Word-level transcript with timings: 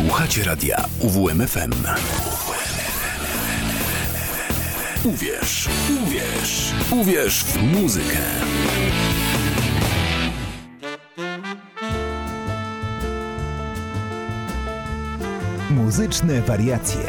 Słuchacie 0.00 0.44
radia 0.44 0.84
UWMFM. 1.00 1.72
Uwierz, 5.04 5.68
uwierz, 6.06 6.72
uwierz 6.90 7.44
w 7.44 7.62
muzykę. 7.62 8.16
Muzyczne 15.70 16.40
wariacje. 16.40 17.00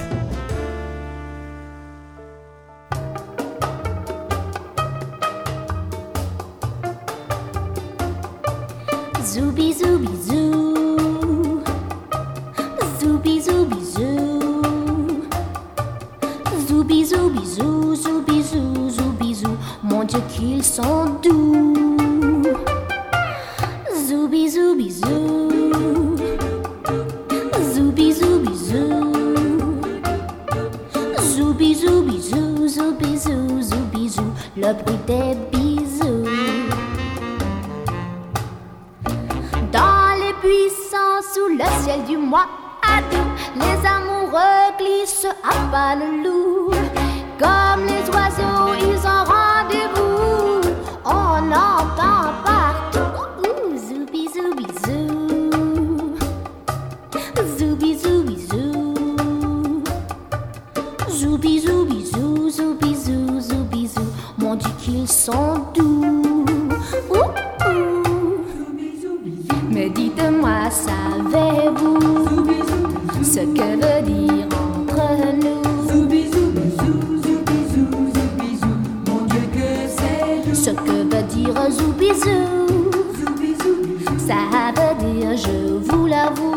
Ça 84.31 84.71
veut 84.77 84.95
dire 85.11 85.35
je 85.35 85.77
vous 85.91 86.05
l'avoue. 86.05 86.55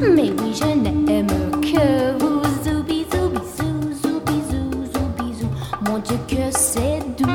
Mais 0.00 0.32
oui, 0.32 0.52
je 0.52 0.64
n'aime 0.64 1.28
que 1.60 2.18
vous. 2.18 2.42
Zoubizou, 2.64 3.28
bisou, 3.28 3.92
zoubizou, 4.02 4.84
zoubizou 4.92 5.48
Mon 5.86 5.98
Dieu 5.98 6.16
que 6.26 6.50
c'est 6.50 6.98
doux. 7.16 7.28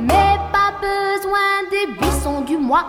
Mais 0.00 0.36
pas 0.52 0.74
besoin 0.82 1.48
des 1.70 1.92
buissons 1.98 2.42
du 2.42 2.58
mois 2.58 2.84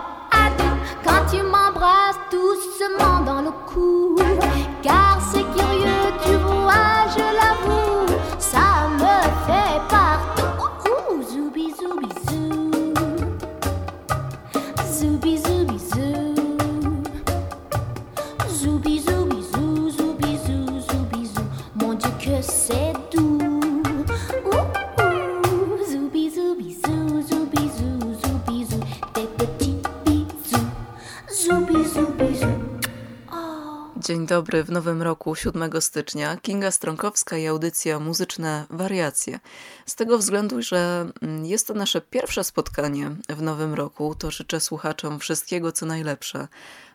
dobry 34.36 34.64
w 34.64 34.70
nowym 34.70 35.02
roku, 35.02 35.34
7 35.34 35.80
stycznia. 35.80 36.36
Kinga 36.36 36.70
Stronkowska 36.70 37.36
i 37.36 37.46
audycja 37.46 38.00
Muzyczne 38.00 38.66
Wariacje. 38.70 39.40
Z 39.86 39.94
tego 39.94 40.18
względu, 40.18 40.62
że 40.62 41.06
mm, 41.22 41.46
jest 41.46 41.66
to 41.66 41.74
nasze 41.74 42.00
pierwsze 42.00 42.44
spotkanie 42.44 43.10
w 43.28 43.42
nowym 43.42 43.74
roku, 43.74 44.14
to 44.14 44.30
życzę 44.30 44.60
słuchaczom 44.60 45.18
wszystkiego 45.18 45.72
co 45.72 45.86
najlepsze. 45.86 46.48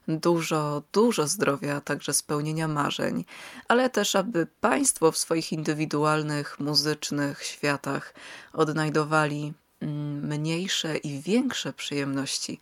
Dużo, 0.08 0.84
dużo 0.94 1.28
zdrowia, 1.28 1.82
także 1.82 2.14
spełnienia 2.14 2.68
marzeń, 2.68 3.26
ale 3.68 3.90
też, 3.90 4.16
aby 4.16 4.48
Państwo 4.60 5.12
w 5.12 5.18
swoich 5.18 5.52
indywidualnych, 5.52 6.60
muzycznych 6.60 7.44
światach 7.44 8.14
odnajdowali 8.54 9.54
mm, 9.80 10.28
mniejsze 10.28 10.98
i 10.98 11.20
większe 11.20 11.74
przyjemności 11.74 12.60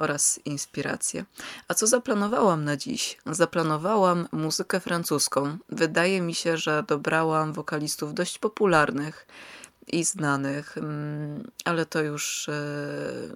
oraz 0.00 0.40
inspiracje. 0.44 1.24
A 1.68 1.74
co 1.74 1.86
zaplanowałam 1.86 2.64
na 2.64 2.76
dziś? 2.76 3.18
Zaplanowałam 3.26 4.28
muzykę 4.32 4.80
francuską. 4.80 5.58
Wydaje 5.68 6.20
mi 6.20 6.34
się, 6.34 6.56
że 6.56 6.84
dobrałam 6.88 7.52
wokalistów 7.52 8.14
dość 8.14 8.38
popularnych 8.38 9.26
i 9.92 10.04
znanych, 10.04 10.78
mm, 10.78 11.50
ale 11.64 11.86
to 11.86 12.02
już 12.02 12.48
e, 12.48 12.52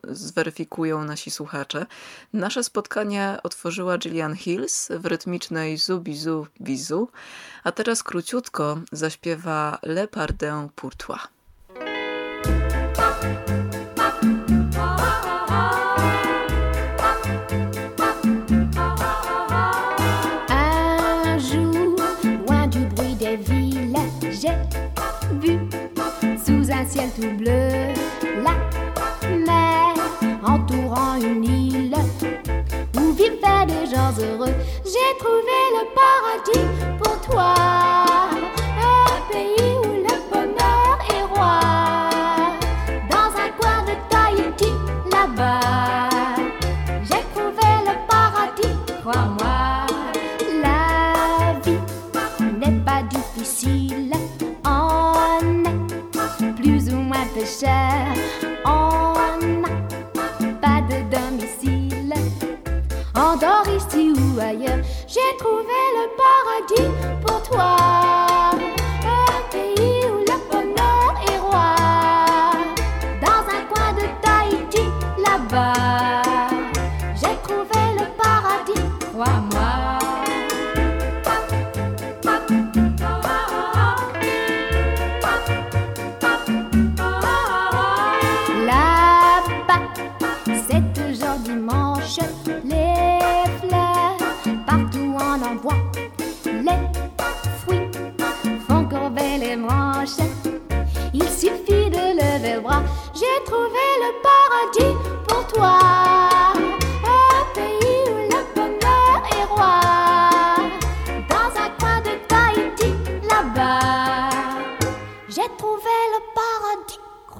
zweryfikują 0.08 1.04
nasi 1.04 1.30
słuchacze. 1.30 1.86
Nasze 2.32 2.64
spotkanie 2.64 3.38
otworzyła 3.42 3.98
Gillian 3.98 4.36
Hills 4.36 4.88
w 4.90 5.06
rytmicznej 5.06 5.78
Zubizu 5.78 6.46
Bizu, 6.60 7.08
a 7.64 7.72
teraz 7.72 8.02
króciutko 8.02 8.78
zaśpiewa 8.92 9.78
Le 9.82 10.08
Pardin 10.08 10.68
pour 10.76 10.94
tout 27.14 27.30
bleu 27.36 27.94
la 28.42 28.54
mer 29.46 29.94
entourant 30.44 31.16
une 31.16 31.44
île 31.44 31.94
où 32.96 33.12
vivaient 33.12 33.66
des 33.66 33.86
gens 33.86 34.12
heureux. 34.18 34.54
J'ai 34.84 35.18
trouvé 35.18 35.58
le 35.76 35.84
paradis 35.94 36.66
pour 36.98 37.20
toi, 37.20 37.54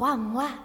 à 0.04 0.16
moi. 0.16 0.64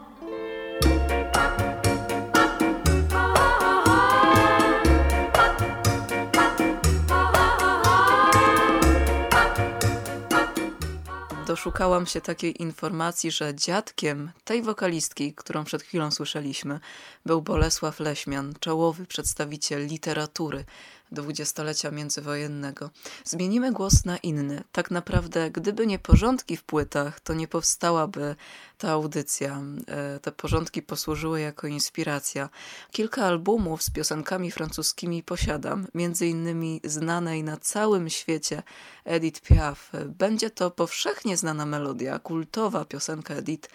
doszukałam 11.49 12.05
się 12.05 12.21
takiej 12.21 12.61
informacji, 12.61 13.31
że 13.31 13.55
dziadkiem 13.55 14.31
tej 14.43 14.61
wokalistki, 14.61 15.33
którą 15.33 15.63
przed 15.63 15.83
chwilą 15.83 16.11
słyszeliśmy, 16.11 16.79
był 17.25 17.41
Bolesław 17.41 17.99
Leśmian, 17.99 18.53
czołowy 18.59 19.05
przedstawiciel 19.05 19.87
literatury 19.87 20.65
dwudziestolecia 21.11 21.91
międzywojennego. 21.91 22.89
Zmienimy 23.25 23.71
głos 23.71 24.05
na 24.05 24.17
inny. 24.17 24.63
Tak 24.71 24.91
naprawdę, 24.91 25.51
gdyby 25.51 25.87
nie 25.87 25.99
porządki 25.99 26.57
w 26.57 26.63
płytach, 26.63 27.19
to 27.19 27.33
nie 27.33 27.47
powstałaby 27.47 28.35
ta 28.77 28.91
audycja. 28.91 29.61
E, 29.87 30.19
te 30.19 30.31
porządki 30.31 30.81
posłużyły 30.81 31.41
jako 31.41 31.67
inspiracja. 31.67 32.49
Kilka 32.91 33.25
albumów 33.25 33.83
z 33.83 33.89
piosenkami 33.89 34.51
francuskimi 34.51 35.23
posiadam, 35.23 35.87
między 35.93 36.27
innymi 36.27 36.81
znanej 36.83 37.43
na 37.43 37.57
całym 37.57 38.09
świecie 38.09 38.63
Edith 39.05 39.41
Piaf. 39.41 39.91
Będzie 40.05 40.49
to 40.49 40.71
powszechnie 40.71 41.37
znana 41.37 41.65
melodia, 41.65 42.19
kultowa 42.19 42.85
piosenka 42.85 43.33
Edith 43.33 43.69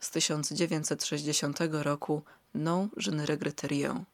z 0.00 0.10
1960 0.10 1.58
roku 1.70 2.22
Non, 2.54 2.88
je 2.96 3.10
ne 3.10 3.24
regrette 3.24 3.66
rien. 3.66 4.04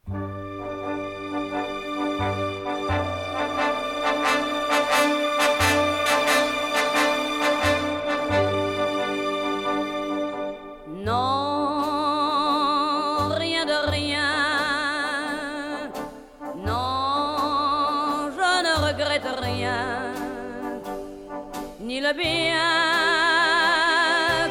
bien 22.13 22.59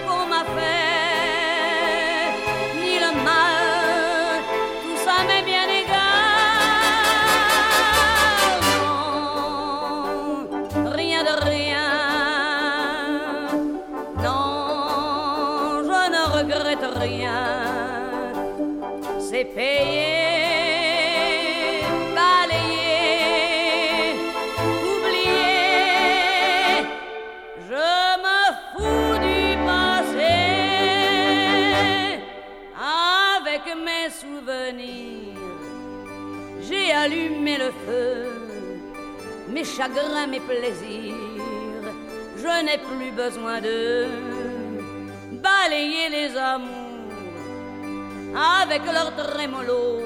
qu'on 0.06 0.26
m'a 0.26 0.44
fait, 0.56 2.32
ni 2.80 2.94
le 2.98 3.12
mal, 3.24 4.42
tout 4.82 4.98
ça 5.04 5.16
m'est 5.26 5.42
bien 5.42 5.66
égal. 5.82 5.98
Non, 8.80 10.48
rien 10.92 11.22
de 11.22 11.34
rien, 11.50 11.90
non, 14.22 15.82
je 15.84 16.00
ne 16.14 16.22
regrette 16.38 16.88
rien, 16.98 17.42
c'est 19.18 19.44
payé. 19.44 20.49
Mes 39.48 39.64
chagrins, 39.64 40.26
mes 40.28 40.40
plaisirs. 40.40 41.14
Je 42.36 42.64
n'ai 42.64 42.78
plus 42.78 43.10
besoin 43.10 43.60
de 43.60 44.06
balayer 45.32 46.08
les 46.08 46.36
amours 46.36 46.70
avec 48.34 48.82
leur 48.86 49.14
trémolo, 49.16 50.00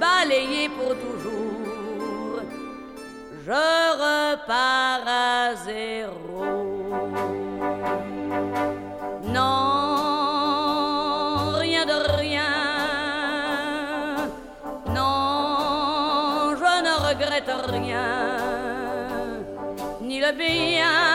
balayer 0.00 0.68
pour 0.70 0.94
toujours. 1.04 2.40
Je 3.46 3.50
repars 4.04 5.06
à 5.06 5.54
zéro. 5.66 6.23
Le 20.36 21.13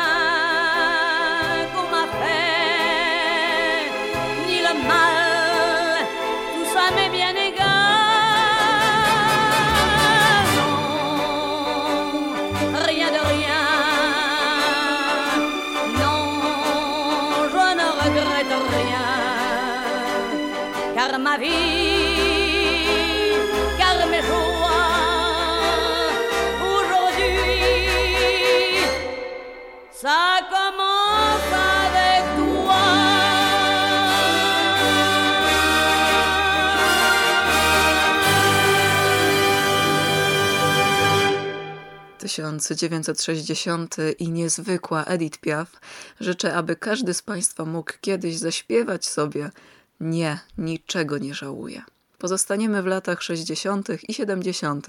...1960 42.44 43.88
i 44.20 44.30
niezwykła 44.30 45.04
Edith 45.04 45.40
Piaf. 45.40 45.80
Życzę, 46.20 46.56
aby 46.56 46.76
każdy 46.76 47.14
z 47.14 47.22
Państwa 47.22 47.66
mógł 47.66 47.94
kiedyś 48.02 48.38
zaśpiewać 48.38 49.06
sobie 49.06 49.52
Nie, 50.00 50.40
niczego 50.58 51.18
nie 51.18 51.34
żałuję. 51.34 51.82
Pozostaniemy 52.20 52.84
w 52.84 52.86
latach 52.86 53.22
60. 53.24 53.88
i 54.10 54.14
70. 54.14 54.88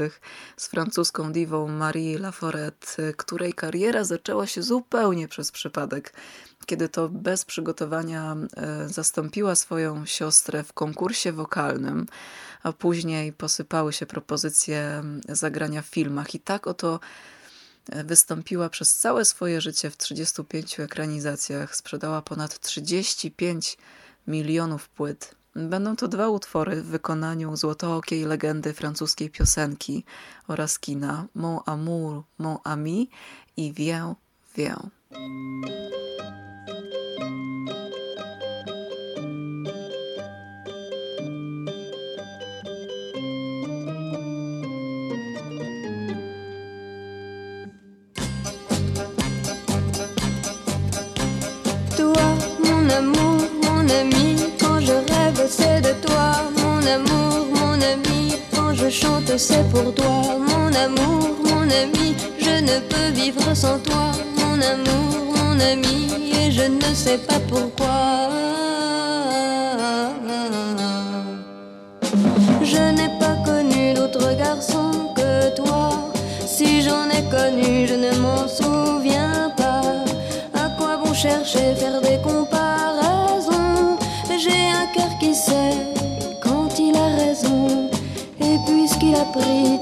z 0.56 0.66
francuską 0.66 1.32
diwą 1.32 1.68
Marie 1.68 2.18
Laforette, 2.18 3.12
której 3.16 3.52
kariera 3.52 4.04
zaczęła 4.04 4.46
się 4.46 4.62
zupełnie 4.62 5.28
przez 5.28 5.52
przypadek, 5.52 6.12
kiedy 6.66 6.88
to 6.88 7.08
bez 7.08 7.44
przygotowania 7.44 8.36
e, 8.56 8.88
zastąpiła 8.88 9.54
swoją 9.54 10.06
siostrę 10.06 10.62
w 10.64 10.72
konkursie 10.72 11.32
wokalnym, 11.32 12.06
a 12.62 12.72
później 12.72 13.32
posypały 13.32 13.92
się 13.92 14.06
propozycje 14.06 15.02
zagrania 15.28 15.82
w 15.82 15.86
filmach. 15.86 16.34
I 16.34 16.40
tak 16.40 16.66
oto 16.66 17.00
wystąpiła 17.88 18.68
przez 18.68 18.94
całe 18.94 19.24
swoje 19.24 19.60
życie 19.60 19.90
w 19.90 19.96
35 19.96 20.80
ekranizacjach, 20.80 21.76
sprzedała 21.76 22.22
ponad 22.22 22.60
35 22.60 23.76
milionów 24.26 24.88
płyt. 24.88 25.34
Będą 25.54 25.96
to 25.96 26.08
dwa 26.08 26.28
utwory 26.28 26.82
w 26.82 26.86
wykonaniu 26.86 27.56
złotookiej 27.56 28.24
legendy 28.24 28.72
francuskiej 28.72 29.30
piosenki 29.30 30.04
oraz 30.48 30.78
kina 30.78 31.26
Mon 31.34 31.58
amour, 31.66 32.22
mon 32.38 32.58
ami 32.64 33.10
i 33.56 33.72
Viens, 33.72 34.16
viens. 34.56 34.82
Chante, 58.90 59.36
c'est 59.36 59.68
pour 59.70 59.94
toi, 59.94 60.38
mon 60.38 60.66
amour, 60.74 61.36
mon 61.44 61.62
ami. 61.62 62.14
Je 62.38 62.60
ne 62.60 62.80
peux 62.80 63.10
vivre 63.14 63.54
sans 63.54 63.78
toi, 63.78 64.10
mon 64.36 64.60
amour, 64.60 65.34
mon 65.36 65.60
ami. 65.60 66.08
Et 66.34 66.50
je 66.50 66.64
ne 66.64 66.94
sais 66.94 67.18
pas 67.18 67.40
pourquoi. 67.48 68.28
Je 72.62 72.82
n'ai 72.96 73.10
pas 73.18 73.36
connu 73.44 73.94
d'autre 73.94 74.36
garçon 74.36 75.12
que 75.14 75.54
toi. 75.54 76.10
Si 76.46 76.82
j'en 76.82 77.08
ai 77.10 77.22
connu, 77.30 77.86
je 77.86 77.94
ne 77.94 78.12
m'en 78.18 78.48
souviens 78.48 79.52
pas. 79.56 79.82
À 80.54 80.68
quoi 80.78 80.96
bon 81.02 81.14
chercher, 81.14 81.74
faire 81.76 82.00
des 82.00 82.18
comparaisons 82.22 82.59
pris 89.32 89.78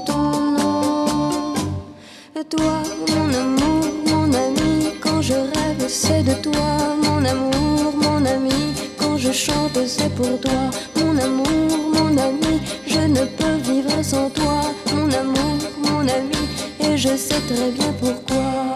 toi, 2.49 2.83
mon 3.07 3.33
amour, 3.33 3.85
mon 4.07 4.33
ami, 4.33 4.93
quand 5.01 5.21
je 5.21 5.33
rêve, 5.33 5.85
c'est 5.87 6.23
de 6.23 6.33
toi, 6.41 6.95
mon 7.03 7.25
amour, 7.25 7.93
mon 7.95 8.25
ami 8.25 8.59
je 9.19 9.31
chante, 9.33 9.79
c'est 9.85 10.13
pour 10.15 10.39
toi, 10.39 10.69
mon 10.95 11.17
amour, 11.17 11.91
mon 11.93 12.17
ami. 12.17 12.61
Je 12.87 12.99
ne 12.99 13.25
peux 13.25 13.71
vivre 13.71 14.01
sans 14.01 14.29
toi, 14.29 14.61
mon 14.93 15.11
amour, 15.11 15.57
mon 15.77 16.01
ami. 16.01 16.41
Et 16.79 16.97
je 16.97 17.15
sais 17.15 17.41
très 17.47 17.71
bien 17.71 17.93
pourquoi. 17.99 18.68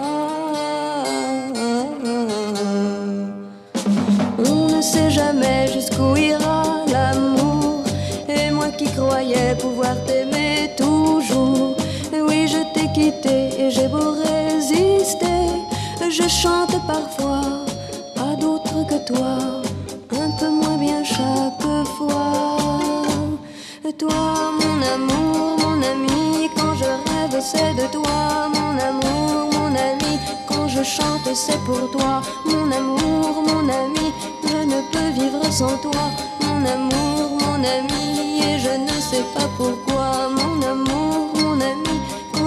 Toujours. 10.76 11.76
Oui, 12.12 12.48
je 12.48 12.62
t'ai 12.74 12.88
quitté 12.94 13.50
et 13.60 13.70
j'ai 13.72 13.88
beau 13.88 14.12
résister. 14.12 15.48
Je 16.10 16.28
chante 16.28 16.76
parfois 16.86 17.42
à 18.18 18.36
d'autres 18.36 18.86
que 18.88 19.00
toi 19.06 19.64
un 20.22 20.32
peu 20.40 20.50
moins 20.50 20.78
bien 20.78 21.04
chaque 21.04 21.88
fois. 21.98 22.80
Toi, 23.98 24.52
mon 24.60 24.78
amour, 24.96 25.58
mon 25.60 25.82
ami, 25.84 26.50
quand 26.56 26.74
je 26.76 26.86
rêve, 26.86 27.42
c'est 27.42 27.74
de 27.76 27.86
toi, 27.92 28.50
mon 28.50 28.74
amour, 28.90 29.50
mon 29.54 29.68
ami. 29.68 30.20
Quand 30.48 30.68
je 30.68 30.84
chante, 30.84 31.30
c'est 31.34 31.60
pour 31.64 31.92
toi, 31.92 32.22
mon 32.46 32.72
amour, 32.72 33.44
mon 33.48 33.70
ami. 33.70 34.08
Je 34.44 34.58
ne 34.66 34.82
peux 34.92 35.10
vivre 35.22 35.46
sans 35.52 35.78
toi, 35.78 36.10
mon 36.42 36.66
amour, 36.66 37.38
mon 37.42 37.64
ami. 37.64 38.42
Et 38.42 38.58
je 38.58 38.72
ne 38.72 39.00
sais 39.00 39.26
pas 39.36 39.48
pourquoi, 39.58 40.23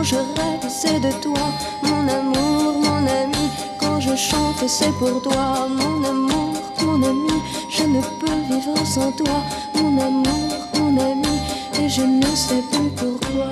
je 0.06 0.14
rêve, 0.14 0.66
c'est 0.68 1.00
de 1.00 1.10
toi, 1.20 1.46
mon 1.82 2.06
amour, 2.18 2.78
mon 2.86 3.02
ami. 3.22 3.46
Quand 3.80 3.98
je 4.00 4.14
chante, 4.14 4.62
c'est 4.68 4.92
pour 5.00 5.20
toi, 5.20 5.66
mon 5.68 6.04
amour, 6.04 6.54
mon 6.82 7.02
ami. 7.02 7.36
Je 7.68 7.82
ne 7.82 8.00
peux 8.20 8.38
vivre 8.48 8.86
sans 8.86 9.10
toi, 9.12 9.38
mon 9.74 10.00
amour, 10.00 10.50
mon 10.78 10.96
ami, 11.10 11.36
et 11.80 11.88
je 11.88 12.02
ne 12.02 12.30
sais 12.36 12.62
plus 12.70 12.90
pourquoi. 13.00 13.50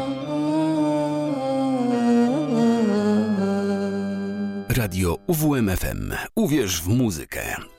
Radio 4.68 5.18
UWMFM. 5.28 6.14
Uwierz 6.36 6.80
w 6.80 6.88
muzykę. 6.88 7.73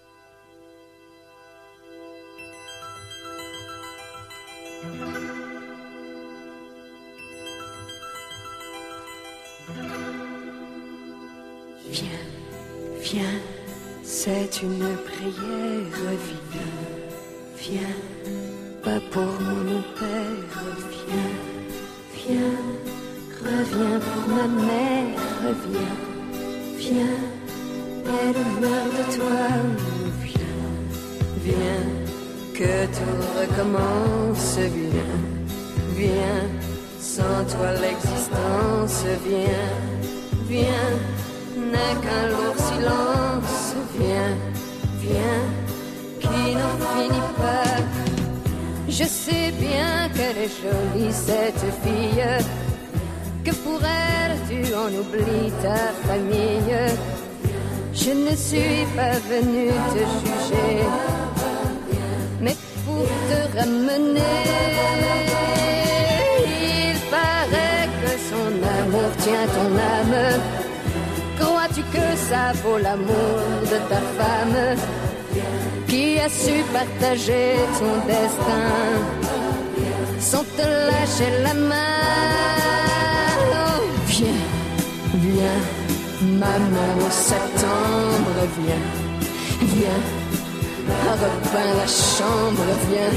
Viens, 13.05 13.39
c'est 14.03 14.61
une 14.63 14.97
prière, 15.07 16.11
viens, 16.51 16.75
viens, 17.63 17.97
pas 18.83 18.99
pour 19.11 19.31
mon 19.41 19.81
père, 19.99 20.55
viens, 20.91 21.35
viens, 22.15 22.57
reviens 23.43 23.99
pour 24.07 24.23
ma 24.35 24.47
mère, 24.69 25.19
viens, 25.69 25.97
viens, 26.77 27.19
elle 28.21 28.61
meurt 28.61 28.91
de 28.97 29.03
toi, 29.17 29.45
viens, 30.23 30.63
viens, 31.45 31.85
que 32.55 32.85
tout 32.97 33.21
recommence, 33.39 34.57
viens, 34.57 35.19
viens, 35.95 36.49
sans 36.99 37.43
toi 37.53 37.71
l'existence, 37.83 39.05
viens, 39.27 39.69
viens, 40.49 40.91
n'est 41.71 41.97
qu'un 42.03 42.25
lourd 42.33 42.59
silence, 42.69 43.75
viens, 43.97 44.35
viens, 44.99 45.43
qui 46.19 46.55
n'en 46.59 46.75
finit 46.91 47.31
pas. 47.37 47.81
Je 48.87 49.03
sais 49.03 49.51
bien 49.59 50.09
qu'elle 50.15 50.37
est 50.45 50.53
jolie, 50.63 51.11
cette 51.11 51.65
fille, 51.83 52.25
que 53.43 53.51
pour 53.63 53.79
elle 53.83 54.37
tu 54.49 54.73
en 54.73 54.91
oublies 55.01 55.51
ta 55.61 55.81
famille? 56.07 56.77
Je 57.93 58.11
ne 58.11 58.35
suis 58.35 58.85
pas 58.95 59.17
venue 59.31 59.71
te 59.93 60.03
juger, 60.21 60.83
mais 62.41 62.55
pour 62.85 63.07
te 63.29 63.57
ramener. 63.57 64.21
Il 66.61 66.97
paraît 67.09 67.87
que 68.01 68.11
son 68.29 68.51
amour 68.79 69.11
tient 69.23 69.47
ton 69.55 69.69
âme. 69.77 70.54
Que 71.93 72.17
ça 72.29 72.51
vaut 72.63 72.77
l'amour 72.77 73.39
de 73.71 73.77
ta 73.89 74.01
femme 74.17 74.77
qui 75.87 76.19
a 76.19 76.29
su 76.29 76.63
partager 76.73 77.55
ton 77.79 77.95
destin 78.07 78.71
sans 80.19 80.43
te 80.57 80.67
lâcher 80.89 81.31
la 81.43 81.53
main 81.53 81.95
Oh, 83.67 83.81
Viens, 84.07 84.43
viens, 85.25 85.61
maman 86.21 87.09
septembre, 87.11 88.39
viens, 88.57 88.85
viens, 89.73 90.03
repeins 91.23 91.73
la 91.81 91.87
chambre, 91.87 92.67
viens, 92.89 93.15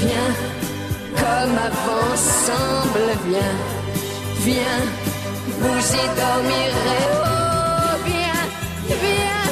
viens, 0.00 0.32
comme 1.20 1.56
avant 1.68 2.12
ensemble, 2.12 3.08
viens, 3.26 3.56
viens, 4.44 4.82
vous 5.60 5.94
y 5.94 6.04
dormirez. 6.18 7.39
Viens, 8.90 9.46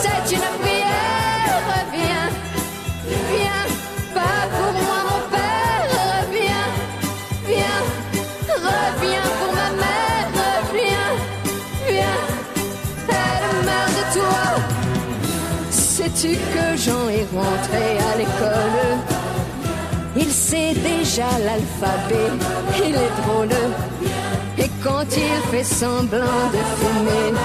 c'est 0.00 0.24
une 0.36 0.48
prière, 0.62 1.62
viens, 1.92 2.28
viens, 3.32 3.66
pas 4.14 4.42
pour 4.56 4.72
moi 4.86 4.98
mon 5.10 5.22
père, 5.34 5.88
viens, 6.30 6.68
viens, 7.46 7.80
reviens 8.48 9.28
pour 9.38 9.52
ma 9.60 9.70
mère, 9.82 10.28
viens, 10.72 11.12
viens, 11.88 12.20
elle 13.08 13.48
meurt 13.66 13.92
de 13.98 14.04
toi. 14.18 14.46
Sais-tu 15.70 16.32
que 16.54 16.76
Jean 16.76 17.08
est 17.08 17.28
rentré 17.34 17.86
à 17.98 18.16
l'école? 18.18 18.80
Il 20.16 20.30
sait 20.30 20.74
déjà 20.74 21.28
l'alphabet, 21.44 22.30
il 22.84 22.94
est 22.94 23.14
drôle. 23.22 23.56
Et 24.58 24.70
quand 24.82 25.06
il 25.16 25.50
fait 25.50 25.64
semblant 25.64 26.42
de 26.52 26.60
fumer, 26.78 27.38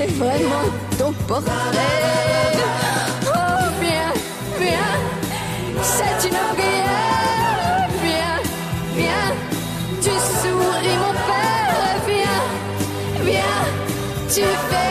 c'est 0.00 0.12
vraiment 0.12 0.68
ton 0.98 1.12
portrait. 1.28 1.52
Oh, 3.26 3.68
viens, 3.82 4.12
viens, 4.58 4.96
c'est 5.82 6.28
une 6.28 6.40
prière. 6.54 7.88
Viens, 8.02 8.40
viens, 8.96 9.30
tu 10.00 10.10
souris 10.40 10.96
mon 11.04 11.14
père. 11.28 11.96
Viens, 12.06 12.42
viens, 13.24 13.62
tu 14.32 14.40
verras 14.40 14.89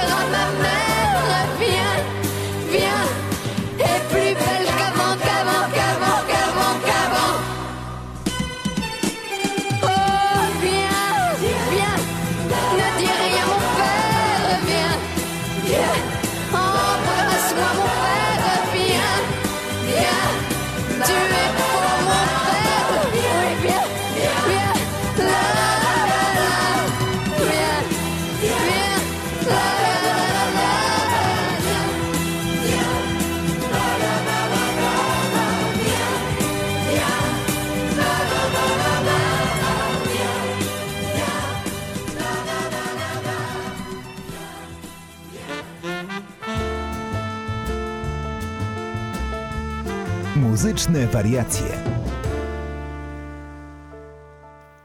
Muzyczne 50.70 51.08
wariacje. 51.08 51.66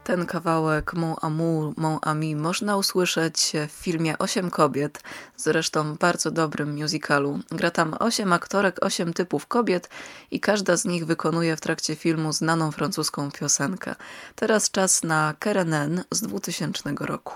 Ten 0.03 0.25
kawałek 0.25 0.93
Mon 0.93 1.15
Amour, 1.21 1.73
Mon 1.77 1.99
Ami 2.01 2.35
można 2.35 2.77
usłyszeć 2.77 3.53
w 3.67 3.71
filmie 3.71 4.17
Osiem 4.17 4.49
kobiet, 4.49 5.03
zresztą 5.37 5.95
bardzo 5.95 6.31
dobrym 6.31 6.81
musicalu. 6.81 7.39
Gra 7.51 7.71
tam 7.71 7.93
osiem 7.99 8.33
aktorek, 8.33 8.85
osiem 8.85 9.13
typów 9.13 9.47
kobiet 9.47 9.89
i 10.31 10.39
każda 10.39 10.77
z 10.77 10.85
nich 10.85 11.05
wykonuje 11.05 11.55
w 11.55 11.61
trakcie 11.61 11.95
filmu 11.95 12.33
znaną 12.33 12.71
francuską 12.71 13.31
piosenkę. 13.31 13.95
Teraz 14.35 14.71
czas 14.71 15.03
na 15.03 15.33
Kerenen 15.39 16.03
z 16.11 16.21
2000 16.21 16.93
roku. 16.99 17.33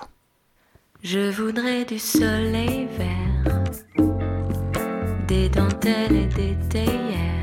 Je 1.03 1.31
voudrais 1.31 1.85
du 1.89 1.99
soleil 1.99 2.87
vert, 2.97 3.59
des 5.27 5.49
dentelles 5.49 6.15
et 6.15 6.35
des 6.35 6.55
théières. 6.69 7.38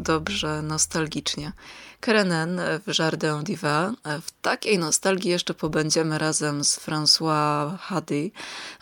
dobrze 0.00 0.62
nostalgicznie. 0.62 1.52
Kerenen 2.00 2.60
w 2.86 2.98
Jardin 2.98 3.42
diva 3.42 3.92
W 4.22 4.30
takiej 4.42 4.78
nostalgii 4.78 5.30
jeszcze 5.30 5.54
pobędziemy 5.54 6.18
razem 6.18 6.64
z 6.64 6.78
François 6.78 7.78
Hardy. 7.78 8.30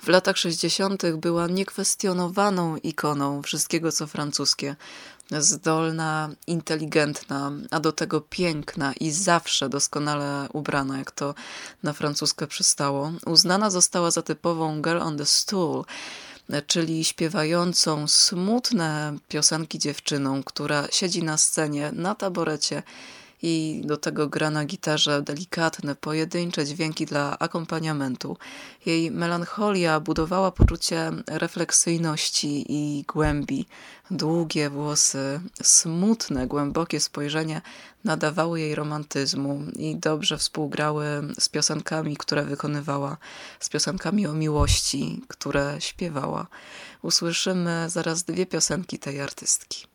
W 0.03 0.09
latach 0.09 0.37
60. 0.37 1.03
była 1.17 1.47
niekwestionowaną 1.47 2.77
ikoną 2.77 3.43
wszystkiego, 3.43 3.93
co 3.93 4.07
francuskie 4.07 4.77
zdolna, 5.31 6.31
inteligentna, 6.47 7.53
a 7.71 7.81
do 7.81 7.93
tego 7.93 8.21
piękna 8.21 8.93
i 9.01 9.11
zawsze 9.11 9.69
doskonale 9.69 10.49
ubrana, 10.53 10.99
jak 10.99 11.11
to 11.11 11.35
na 11.83 11.93
francuskę 11.93 12.47
przystało. 12.47 13.13
Uznana 13.27 13.71
została 13.71 14.11
za 14.11 14.23
typową 14.23 14.83
girl 14.83 15.03
on 15.03 15.19
the 15.19 15.27
stool, 15.27 15.85
czyli 16.67 17.05
śpiewającą 17.05 18.09
smutne 18.09 19.17
piosenki 19.29 19.79
dziewczyną, 19.79 20.43
która 20.43 20.89
siedzi 20.93 21.23
na 21.23 21.39
scenie 21.39 21.93
na 21.93 22.15
taborecie 22.15 22.83
i 23.47 23.81
do 23.85 23.97
tego 23.97 24.29
gra 24.29 24.51
na 24.51 24.65
gitarze 24.65 25.23
delikatne, 25.23 25.95
pojedyncze 25.95 26.65
dźwięki 26.65 27.07
dla 27.07 27.39
akompaniamentu. 27.39 28.37
Jej 28.87 29.11
melancholia 29.11 30.01
budowała 30.01 30.51
poczucie 30.53 31.11
refleksyjności 31.27 32.65
i 32.69 33.05
głębi. 33.13 33.67
Długie 34.11 34.71
włosy, 34.71 35.41
smutne, 35.63 36.47
głębokie 36.47 37.01
spojrzenie 37.01 37.63
nadawały 38.05 38.61
jej 38.61 38.75
romantyzmu 38.75 39.63
i 39.77 39.97
dobrze 39.97 40.39
współgrały 40.39 41.05
z 41.39 41.49
piosenkami, 41.49 42.17
które 42.17 42.45
wykonywała, 42.45 43.17
z 43.61 43.69
piosenkami 43.69 44.27
o 44.27 44.33
miłości, 44.33 45.23
które 45.29 45.77
śpiewała. 45.79 46.47
Usłyszymy 47.03 47.87
zaraz 47.91 48.23
dwie 48.23 48.47
piosenki 48.47 48.99
tej 48.99 49.21
artystki. 49.21 49.87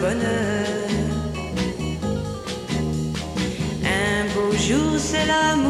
Bonheur. 0.00 0.66
Un 3.84 4.24
beau 4.34 4.52
jour, 4.56 4.98
c'est 4.98 5.26
l'amour 5.26 5.69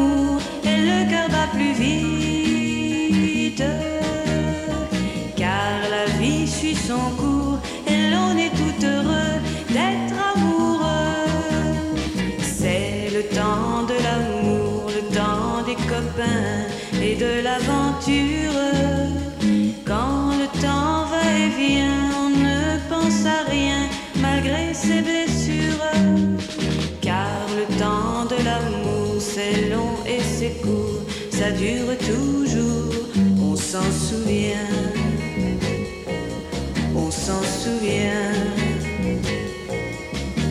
dure 31.60 31.98
toujours, 31.98 32.94
on 33.38 33.54
s'en 33.54 33.90
souvient. 33.92 34.68
On 36.94 37.10
s'en 37.10 37.42
souvient. 37.42 38.32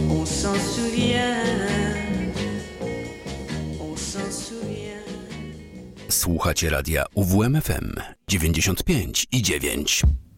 On 0.09 0.25
s'en 0.25 0.55
souvient. 0.55 1.43
On 3.81 3.95
s'en 3.95 4.31
souvient. 4.31 5.03
Słuchacie 6.09 6.69
radia 6.69 7.07
UWMFM 7.15 7.95
95 8.27 9.25
i 9.31 9.41
9. 9.41 10.28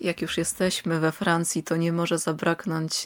Jak 0.00 0.22
już 0.22 0.38
jesteśmy 0.38 1.00
we 1.00 1.12
Francji, 1.12 1.62
to 1.62 1.76
nie 1.76 1.92
może 1.92 2.18
zabraknąć 2.18 3.04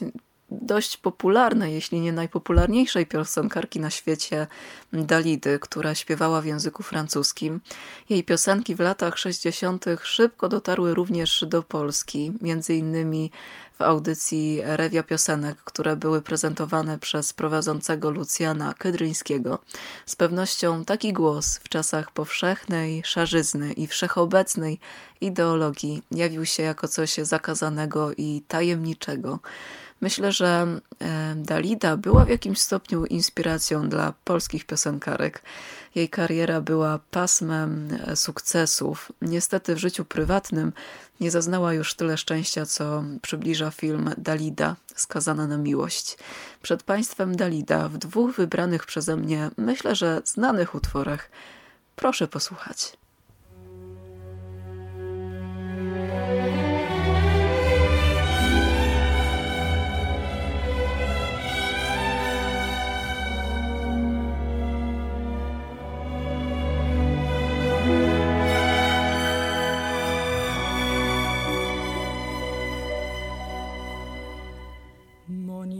dość 0.51 0.97
popularnej, 0.97 1.73
jeśli 1.73 1.99
nie 1.99 2.13
najpopularniejszej 2.13 3.05
piosenkarki 3.05 3.79
na 3.79 3.89
świecie, 3.89 4.47
Dalidy, 4.93 5.59
która 5.59 5.95
śpiewała 5.95 6.41
w 6.41 6.45
języku 6.45 6.83
francuskim. 6.83 7.61
Jej 8.09 8.23
piosenki 8.23 8.75
w 8.75 8.79
latach 8.79 9.17
60. 9.17 9.85
szybko 10.03 10.49
dotarły 10.49 10.93
również 10.93 11.45
do 11.47 11.63
Polski, 11.63 12.31
między 12.41 12.75
innymi 12.75 13.31
w 13.77 13.81
audycji 13.81 14.61
Rewia 14.63 15.03
Piosenek, 15.03 15.57
które 15.63 15.95
były 15.95 16.21
prezentowane 16.21 16.99
przez 16.99 17.33
prowadzącego 17.33 18.09
Lucjana 18.11 18.73
Kedryńskiego. 18.73 19.59
Z 20.05 20.15
pewnością 20.15 20.85
taki 20.85 21.13
głos 21.13 21.57
w 21.57 21.69
czasach 21.69 22.11
powszechnej 22.11 23.01
szarzyzny 23.05 23.73
i 23.73 23.87
wszechobecnej 23.87 24.79
ideologii 25.21 26.03
jawił 26.11 26.45
się 26.45 26.63
jako 26.63 26.87
coś 26.87 27.13
zakazanego 27.13 28.11
i 28.17 28.41
tajemniczego. 28.47 29.39
Myślę, 30.01 30.31
że 30.31 30.79
Dalida 31.35 31.97
była 31.97 32.25
w 32.25 32.29
jakimś 32.29 32.59
stopniu 32.61 33.05
inspiracją 33.05 33.89
dla 33.89 34.13
polskich 34.23 34.65
piosenkarek. 34.65 35.41
Jej 35.95 36.09
kariera 36.09 36.61
była 36.61 36.99
pasmem 37.11 37.89
e, 38.07 38.15
sukcesów. 38.15 39.11
Niestety 39.21 39.75
w 39.75 39.77
życiu 39.77 40.05
prywatnym 40.05 40.73
nie 41.19 41.31
zaznała 41.31 41.73
już 41.73 41.93
tyle 41.93 42.17
szczęścia, 42.17 42.65
co 42.65 43.03
przybliża 43.21 43.71
film 43.71 44.13
Dalida, 44.17 44.75
skazana 44.95 45.47
na 45.47 45.57
miłość. 45.57 46.17
Przed 46.61 46.83
państwem 46.83 47.35
Dalida 47.35 47.89
w 47.89 47.97
dwóch 47.97 48.35
wybranych 48.35 48.85
przeze 48.85 49.17
mnie, 49.17 49.49
myślę, 49.57 49.95
że 49.95 50.21
znanych 50.25 50.75
utworach. 50.75 51.29
Proszę 51.95 52.27
posłuchać. 52.27 52.97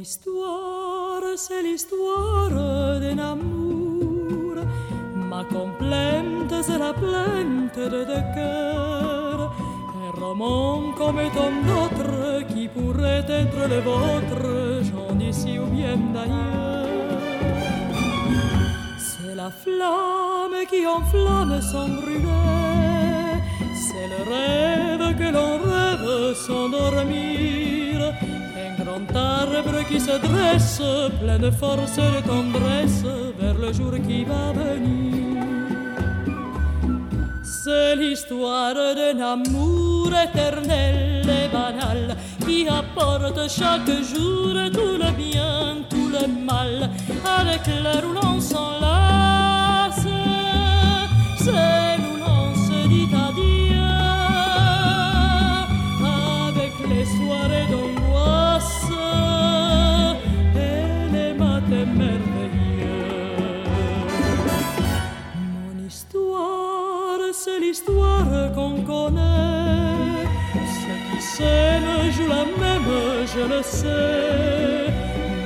Mon 0.08 0.12
histoire, 0.12 1.22
c'est 1.36 1.62
l'histoire 1.64 2.50
d'un 3.02 3.20
amour. 3.20 4.56
Ma 5.14 5.44
complainte, 5.44 6.54
c'est 6.62 6.78
la 6.78 6.94
plainte 6.94 7.76
de 7.76 8.06
deux 8.06 8.26
cœurs. 8.34 9.54
Un 10.06 10.12
roman 10.18 10.94
comme 10.96 11.20
tant 11.36 11.52
d'autres 11.68 12.48
qui 12.48 12.70
pourrait 12.70 13.26
être 13.28 13.68
le 13.68 13.80
vôtre, 13.82 14.82
j'en 14.84 15.14
d'ici 15.16 15.60
ou 15.60 15.66
bien 15.66 15.98
d'ailleurs. 16.14 16.88
C'est 18.98 19.36
la 19.36 19.50
flamme 19.50 20.66
qui 20.70 20.88
enflamme 20.88 21.60
sans 21.62 21.90
brûler. 21.90 23.42
C'est 23.76 24.08
le 24.14 24.22
rêve 24.32 25.18
que 25.20 25.34
l'on 25.34 25.58
rêve 25.58 26.34
sans 26.36 26.70
dormir. 26.70 27.77
Grand 28.98 29.16
arbre 29.16 29.86
qui 29.88 30.00
se 30.00 30.18
dresse, 30.18 30.82
plein 31.20 31.38
de 31.38 31.52
force 31.52 32.00
et 32.00 32.16
de 32.18 32.28
tendresse, 32.28 33.04
vers 33.40 33.54
le 33.54 33.72
jour 33.72 33.92
qui 34.08 34.24
va 34.24 34.52
venir. 34.54 35.44
C'est 37.44 37.96
l'histoire 37.96 38.74
d'un 38.74 39.20
amour 39.20 40.10
éternel 40.10 41.22
et 41.30 41.48
banal 41.54 42.18
qui 42.44 42.68
apporte 42.68 43.48
chaque 43.50 43.88
jour 43.88 44.56
tout 44.74 44.98
le 45.04 45.12
bien, 45.12 45.78
tout 45.90 46.10
le 46.10 46.28
mal, 46.46 46.90
avec 47.40 47.68
l'air 47.68 48.04
où 48.04 48.14
l'on 48.14 48.40
s'enlace. 48.40 50.08
C'est 51.38 51.97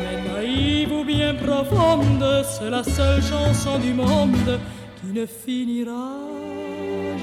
le 0.02 0.16
naïve 0.34 0.92
ou 0.92 1.04
bien 1.04 1.34
profonde, 1.36 2.26
c'est 2.44 2.70
la 2.70 2.84
seule 2.84 3.22
chanson 3.22 3.80
du 3.80 3.94
monde 3.94 4.60
qui 5.00 5.08
ne 5.20 5.26
finira 5.26 6.10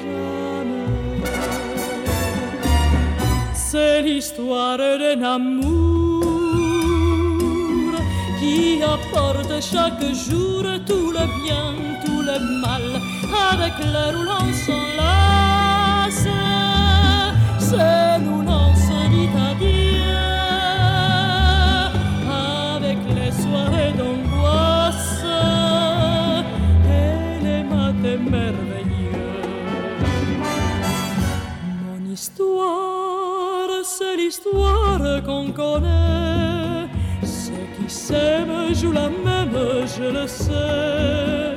jamais. 0.02 0.88
C'est 3.54 4.02
l'histoire 4.02 4.78
d'un 4.78 5.22
amour 5.22 5.98
qui 8.38 8.80
apporte 8.82 9.52
chaque 9.60 10.02
jour 10.26 10.62
tout 10.86 11.10
le 11.18 11.24
bien, 11.42 11.74
tout 12.04 12.22
le 12.22 12.38
mal, 12.62 12.86
avec 13.52 13.74
où 13.84 14.12
l'on 14.26 14.46
s'enlace. 14.64 16.28
C'est 17.58 18.20
où 18.26 18.42
Mon 32.18 32.22
histoire, 32.22 33.84
c'est 33.84 34.16
l'histoire 34.16 35.22
qu'on 35.24 35.52
connaît. 35.52 36.88
Ceux 37.22 37.66
qui 37.76 37.88
s'aiment 37.88 38.74
jouent 38.74 38.90
la 38.90 39.08
même, 39.08 39.86
je 39.86 40.02
le 40.02 40.26
sais. 40.26 41.54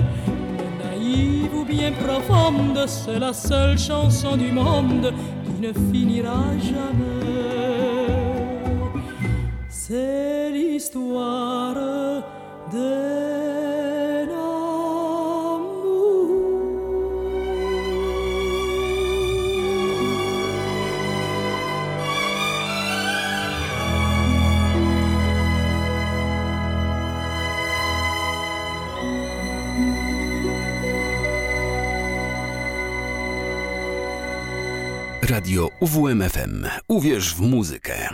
Mais 0.56 0.86
naïve 0.86 1.56
ou 1.56 1.66
bien 1.66 1.92
profonde, 1.94 2.84
c'est 2.86 3.18
la 3.18 3.34
seule 3.34 3.80
chanson 3.80 4.38
du 4.38 4.52
monde 4.52 5.12
qui 5.46 5.66
ne 5.66 5.74
finira 5.92 6.44
jamais. 6.60 8.06
C'est 9.68 10.52
l'histoire 10.52 11.74
d'un 12.72 13.61
Radio 35.32 35.70
UWMFM. 35.80 36.68
Uwierz 36.90 37.34
w 37.36 37.42
muzykę. 37.42 38.10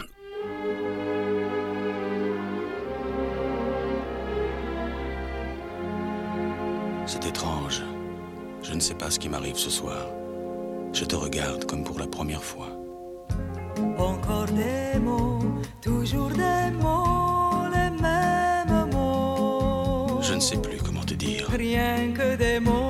C'est 7.05 7.25
étrange. 7.25 7.81
Je 8.61 8.73
ne 8.75 8.79
sais 8.79 8.93
pas 8.93 9.09
ce 9.09 9.17
qui 9.17 9.29
m'arrive 9.29 9.57
ce 9.57 9.69
soir. 9.69 10.05
Je 10.93 11.05
te 11.05 11.15
regarde 11.15 11.65
comme 11.65 11.83
pour 11.83 11.99
la 11.99 12.07
première 12.07 12.43
fois. 12.43 12.69
Encore 13.97 14.45
des 14.45 14.99
mots, 14.99 15.39
toujours 15.81 16.29
des 16.29 16.71
mots, 16.83 17.65
les 17.73 17.89
mêmes 17.99 18.91
mots. 18.91 20.21
Je 20.21 20.35
ne 20.35 20.39
sais 20.39 20.57
plus 20.57 20.77
comment 20.85 21.05
te 21.05 21.15
dire. 21.15 21.47
Rien 21.49 22.13
que 22.13 22.35
des 22.35 22.59
mots. 22.59 22.86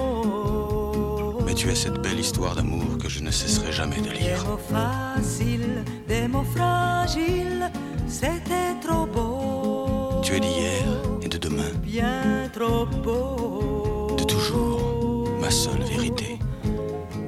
Tu 1.57 1.69
es 1.69 1.75
cette 1.75 1.99
belle 2.01 2.19
histoire 2.19 2.55
d'amour 2.55 2.97
que 3.01 3.09
je 3.09 3.19
ne 3.21 3.31
cesserai 3.31 3.71
jamais 3.71 3.97
de 3.97 4.09
Des 4.09 4.19
lire. 4.19 4.45
mots 4.45 4.57
faciles, 4.57 5.83
des 6.07 6.27
mots 6.27 6.45
fragiles, 6.55 7.71
c'était 8.07 8.75
trop 8.85 9.05
beau. 9.07 10.21
Tu 10.21 10.35
es 10.35 10.39
d'hier 10.39 10.85
et 11.23 11.27
de 11.27 11.37
demain, 11.37 11.71
Bien 11.81 12.49
trop 12.53 12.85
beau. 12.85 14.15
de 14.17 14.23
toujours, 14.23 15.29
ma 15.41 15.49
seule 15.49 15.81
vérité. 15.83 16.37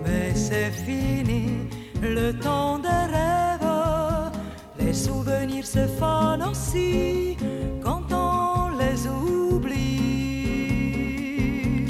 Mais 0.05 0.33
c'est 0.35 0.71
fini, 0.71 1.67
le 2.01 2.31
temps 2.33 2.77
des 2.79 2.87
rêves. 2.87 4.29
Les 4.79 4.93
souvenirs 4.93 5.65
se 5.65 5.85
fanent 5.99 6.43
aussi 6.43 7.35
quand 7.83 8.03
on 8.11 8.77
les 8.77 9.07
oublie. 9.07 9.48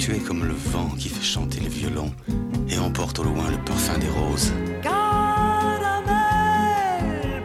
Tu 0.10 0.16
es 0.16 0.20
comme 0.20 0.44
le 0.44 0.56
vent 0.56 0.90
qui 0.98 1.08
fait 1.08 1.22
chanter 1.22 1.60
le 1.60 1.70
violon 1.70 2.12
et 2.68 2.80
emporte 2.80 3.20
au 3.20 3.24
loin 3.24 3.52
le 3.52 3.58
parfum 3.58 3.96
des 4.00 4.10
roses. 4.10 4.52
Caramel, 4.82 5.04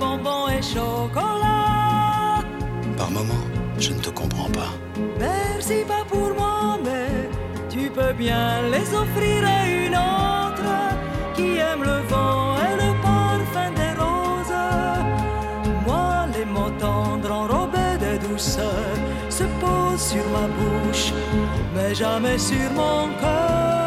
bonbons 0.00 0.48
et 0.48 0.62
chocolat. 0.62 2.42
Par 2.96 3.10
moments, 3.10 3.46
je 3.78 3.90
ne 3.90 3.98
te 3.98 4.08
comprends 4.08 4.48
pas. 4.48 4.72
Merci 5.18 5.84
pas 5.86 6.06
pour 6.08 6.32
moi, 6.38 6.78
mais 6.82 7.28
tu 7.68 7.90
peux 7.90 8.14
bien 8.14 8.62
les 8.70 8.94
offrir 8.94 9.46
à 9.46 9.68
une 9.68 9.94
autre 9.94 10.64
qui 11.34 11.58
aime 11.58 11.82
le 11.82 12.00
vent 12.08 12.43
sur 20.04 20.28
ma 20.28 20.46
bouche, 20.56 21.12
mais 21.74 21.94
jamais 21.94 22.36
sur 22.38 22.70
mon 22.74 23.08
cœur. 23.20 23.83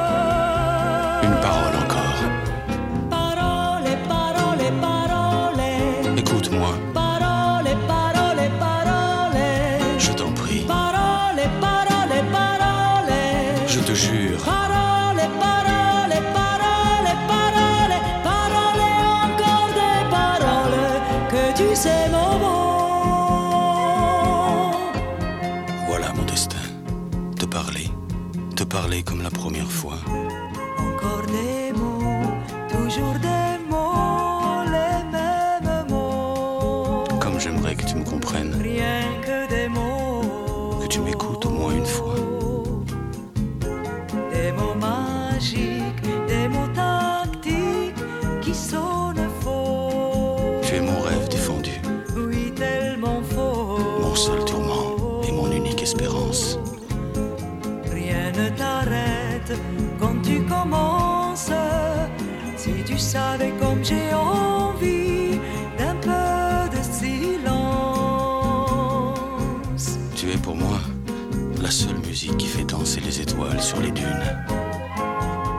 Musique 72.27 72.37
qui 72.37 72.47
fait 72.47 72.63
danser 72.63 72.99
les 73.01 73.21
étoiles 73.21 73.61
sur 73.61 73.79
les 73.79 73.91
dunes. 73.91 74.45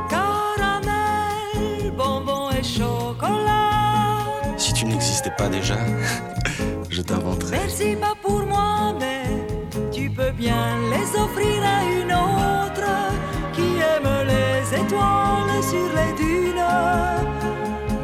Caramel, 0.08 1.92
bonbon 1.96 2.50
et 2.50 2.62
chocolat. 2.62 4.24
Si 4.56 4.72
tu 4.72 4.84
n'existais 4.84 5.32
pas 5.36 5.48
déjà, 5.48 5.76
je 6.90 7.02
t'inventerais. 7.02 7.58
Merci 7.58 7.96
pas 7.96 8.14
pour 8.22 8.40
moi, 8.46 8.94
mais 8.98 9.24
tu 9.92 10.10
peux 10.10 10.30
bien 10.32 10.76
les 10.90 11.18
offrir 11.18 11.62
à 11.62 11.84
une 11.84 12.12
autre 12.12 12.88
qui 13.52 13.68
aime 13.92 14.10
les 14.26 14.80
étoiles 14.80 15.62
sur 15.62 15.88
les 15.98 16.12
dunes. 16.22 16.64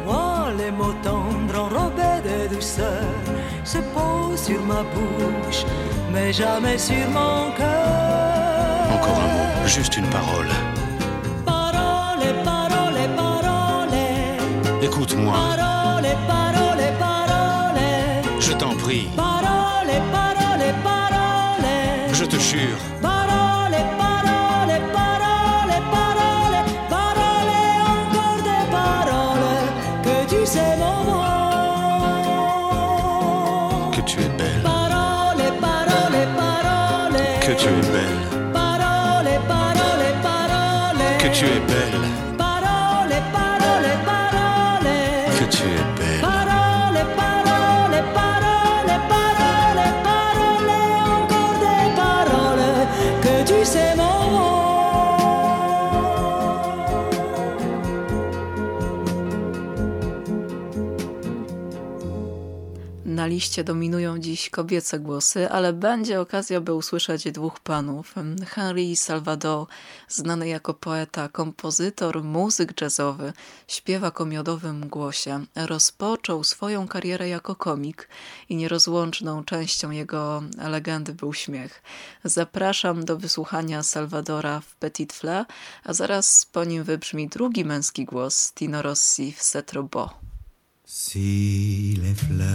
Moi, 0.05 0.51
les 0.57 0.71
mots 0.71 0.95
tendres 1.03 1.59
enrobés 1.59 2.21
de 2.23 2.55
douceur 2.55 3.03
se 3.63 3.79
posent 3.93 4.43
sur 4.43 4.61
ma 4.63 4.83
bouche, 4.93 5.65
mais 6.13 6.31
jamais 6.31 6.77
sur 6.77 7.07
mon 7.09 7.51
cœur. 7.57 8.04
Encore 9.05 9.19
un 9.19 9.27
mot, 9.27 9.67
juste 9.67 9.97
une 9.97 10.07
parole. 10.07 10.47
Parole, 11.45 12.25
parole, 12.43 13.07
parole. 13.15 13.99
Écoute-moi, 14.81 15.33
Parole, 15.33 16.09
parole, 16.27 16.87
parole. 16.99 17.81
je 18.39 18.53
t'en 18.53 18.73
prie, 18.75 19.07
Parole, 19.15 19.91
parole, 20.11 20.73
parole. 20.83 22.13
je 22.13 22.25
te 22.25 22.37
jure. 22.39 22.79
Parole, 23.01 23.77
parole, 24.01 24.73
parole, 24.97 25.75
parole. 25.93 26.57
Parole, 26.89 27.53
encore 27.93 28.41
des 28.49 28.65
paroles. 28.75 29.67
Que 30.03 30.15
tu 30.31 30.39
sais 30.47 30.75
mon 30.79 30.97
mot. 31.05 31.23
Que 33.91 34.01
tu 34.01 34.19
es 34.19 34.29
belle, 34.39 34.61
Parole, 34.63 35.43
parole, 35.61 36.21
parole. 36.41 37.21
que 37.45 37.51
tu 37.61 37.67
es 37.67 37.87
belle, 37.93 38.21
parole. 41.41 41.65
que 41.67 41.74
Na 63.25 63.29
liście 63.29 63.63
dominują 63.63 64.19
dziś 64.19 64.49
kobiece 64.49 64.99
głosy, 64.99 65.49
ale 65.49 65.73
będzie 65.73 66.21
okazja, 66.21 66.61
by 66.61 66.73
usłyszeć 66.73 67.31
dwóch 67.31 67.59
panów. 67.59 68.15
Henry 68.47 68.95
Salvador, 68.95 69.67
znany 70.07 70.47
jako 70.47 70.73
poeta, 70.73 71.29
kompozytor, 71.29 72.23
muzyk 72.23 72.81
jazzowy, 72.81 73.33
śpiewak 73.67 74.21
o 74.21 74.25
miodowym 74.25 74.89
głosie, 74.89 75.45
rozpoczął 75.55 76.43
swoją 76.43 76.87
karierę 76.87 77.29
jako 77.29 77.55
komik 77.55 78.09
i 78.49 78.55
nierozłączną 78.55 79.43
częścią 79.43 79.91
jego 79.91 80.43
legendy 80.69 81.13
był 81.13 81.33
śmiech. 81.33 81.83
Zapraszam 82.23 83.05
do 83.05 83.17
wysłuchania 83.17 83.83
Salvadora 83.83 84.59
w 84.59 84.75
Petit 84.75 85.13
Fleur, 85.13 85.45
a 85.83 85.93
zaraz 85.93 86.45
po 86.45 86.63
nim 86.63 86.83
wybrzmi 86.83 87.27
drugi 87.27 87.65
męski 87.65 88.05
głos 88.05 88.53
Tino 88.53 88.81
Rossi 88.81 89.31
w 89.31 89.53
beau. 89.91 90.34
Si 90.87 91.99
les 91.99 92.13
fleurs 92.13 92.45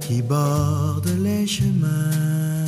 qui 0.00 0.22
bordent 0.22 1.18
les 1.20 1.44
chemins 1.44 2.66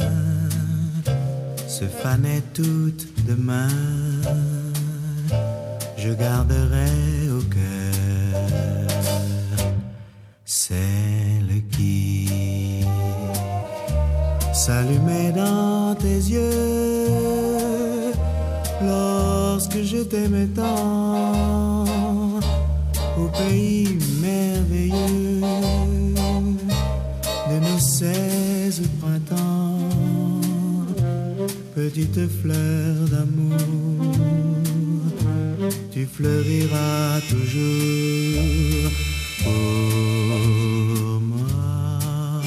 se 1.68 1.84
fanaient 1.84 2.42
toutes 2.52 3.06
demain, 3.28 3.68
je 5.96 6.10
garderai 6.10 7.30
au 7.30 7.42
cœur 7.42 8.88
celle 10.44 11.62
qui 11.70 12.82
s'allumait 14.52 15.30
dans 15.30 15.94
tes 15.94 16.16
yeux 16.16 18.12
lorsque 18.82 19.82
je 19.82 19.98
t'aimais 19.98 20.48
tant 20.48 21.79
petite 31.92 32.28
fleur 32.40 32.94
d'amour, 33.10 34.14
tu 35.92 36.06
fleuriras 36.06 37.20
toujours 37.28 38.90
pour 39.42 41.20
moi. 41.20 42.42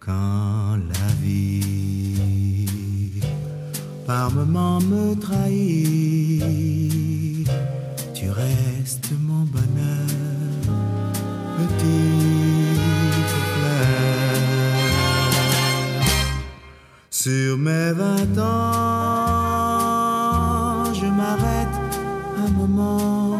Quand 0.00 0.76
la 0.92 1.08
vie 1.22 3.20
par 4.06 4.32
moments 4.32 4.80
me 4.80 5.14
trahit, 5.14 6.23
Sur 17.24 17.56
mes 17.56 17.92
vingt 17.92 18.36
ans, 18.38 18.84
je 20.92 21.06
m'arrête 21.06 21.78
un 22.36 22.50
moment 22.50 23.38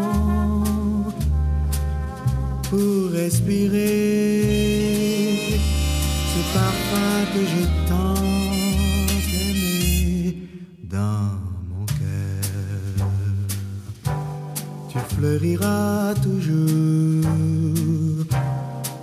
pour 2.71 3.11
respirer 3.13 4.41
ce 6.33 6.41
parfum 6.57 7.15
que 7.35 7.41
j'ai 7.51 7.69
tant 7.91 8.23
aimé 9.51 10.49
dans 10.85 11.29
mon 11.69 11.85
cœur. 11.85 13.05
Tu 14.89 14.99
fleuriras 15.15 16.15
toujours 16.23 17.29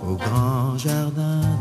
au 0.04 0.16
grand 0.16 0.76
jardin 0.76 1.51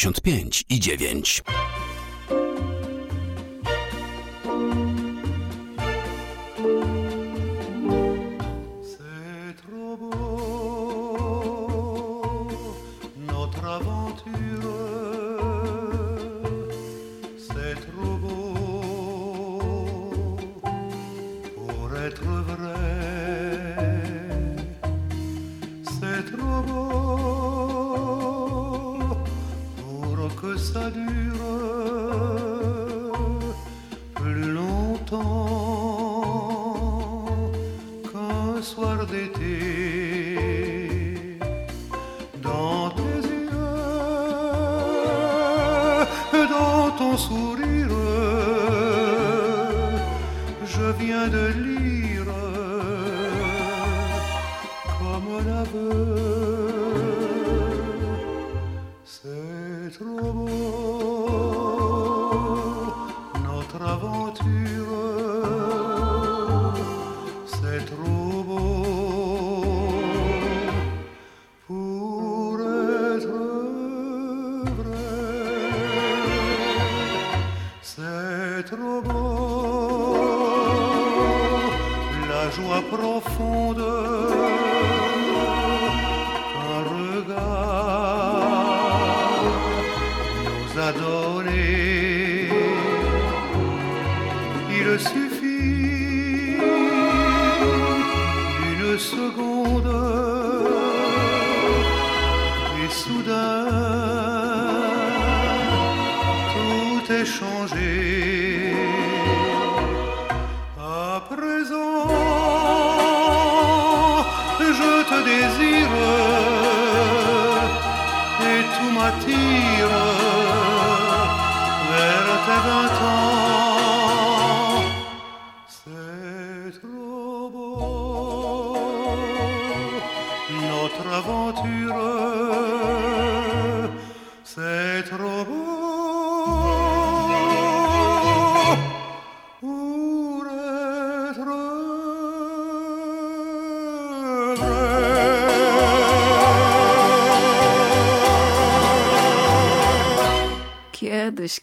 95 0.00 0.64
i 0.68 0.78
9. 0.78 1.89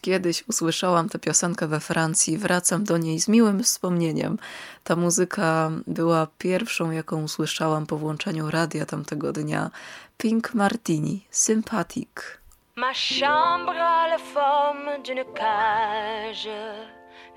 Kiedyś, 0.08 0.44
usłyszałam 0.48 1.08
tę 1.08 1.18
piosenkę 1.18 1.66
we 1.66 1.80
Francji, 1.80 2.38
wracam 2.38 2.84
do 2.84 2.98
niej 2.98 3.20
z 3.20 3.28
miłym 3.28 3.62
wspomnieniem. 3.62 4.38
Ta 4.84 4.96
muzyka 4.96 5.70
była 5.86 6.26
pierwszą, 6.38 6.90
jaką 6.90 7.22
usłyszałam 7.22 7.86
po 7.86 7.96
włączeniu 7.96 8.50
radia 8.50 8.86
tamtego 8.86 9.32
dnia. 9.32 9.70
Pink 10.18 10.54
Martini, 10.54 11.26
Sympathik. 11.30 12.40
Ma 12.76 12.92
chambre 12.94 13.80
a 13.80 14.06
la 14.06 14.18
forme 14.18 15.02
d'une 15.02 15.24
cage. 15.34 16.48